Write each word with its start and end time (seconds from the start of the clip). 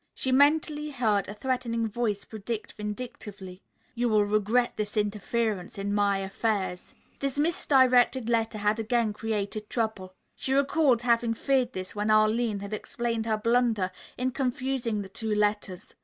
She 0.15 0.31
mentally 0.31 0.89
heard 0.89 1.27
a 1.27 1.35
threatening 1.35 1.87
voice 1.87 2.25
predict 2.25 2.71
vindictively, 2.73 3.61
"You 3.93 4.09
will 4.09 4.25
regret 4.25 4.75
this 4.75 4.97
interference 4.97 5.77
in 5.77 5.93
my 5.93 6.17
affairs." 6.17 6.95
The 7.19 7.39
misdirected 7.39 8.27
letter 8.27 8.57
had 8.57 8.79
again 8.79 9.13
created 9.13 9.69
trouble. 9.69 10.15
She 10.35 10.53
recalled 10.53 11.03
having 11.03 11.35
feared 11.35 11.73
this 11.73 11.95
when 11.95 12.09
Arline 12.09 12.61
had 12.61 12.73
explained 12.73 13.27
her 13.27 13.37
blunder 13.37 13.91
in 14.17 14.31
confusing 14.31 15.03
the 15.03 15.09
two 15.09 15.35
letters. 15.35 15.93